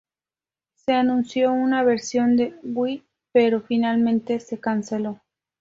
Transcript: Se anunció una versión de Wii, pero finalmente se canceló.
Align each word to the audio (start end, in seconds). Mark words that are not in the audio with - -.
Se 0.73 0.93
anunció 0.93 1.51
una 1.53 1.83
versión 1.83 2.35
de 2.35 2.55
Wii, 2.63 3.05
pero 3.31 3.61
finalmente 3.61 4.39
se 4.39 4.59
canceló. 4.59 5.19